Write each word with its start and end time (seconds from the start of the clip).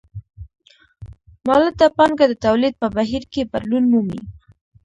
مولده 1.47 1.87
پانګه 1.97 2.25
د 2.29 2.33
تولید 2.45 2.73
په 2.81 2.87
بهیر 2.95 3.23
کې 3.33 3.49
بدلون 3.51 3.83
مومي 3.91 4.21